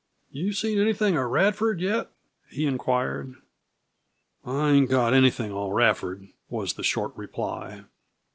"You 0.31 0.51
seen 0.53 0.79
anything 0.79 1.15
of 1.15 1.29
Radford 1.29 1.79
yet?" 1.79 2.09
he 2.49 2.65
inquired. 2.65 3.35
"I 4.43 4.71
ain't 4.71 4.89
got 4.89 5.13
anything 5.13 5.51
on 5.51 5.69
Radford," 5.69 6.27
was 6.49 6.73
the 6.73 6.81
short 6.83 7.15
reply. 7.15 7.83